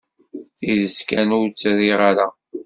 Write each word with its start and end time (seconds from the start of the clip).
Tidet 0.57 0.97
kan, 1.09 1.29
ur 1.39 1.47
tt-riɣ 1.49 1.99
ara. 2.09 2.27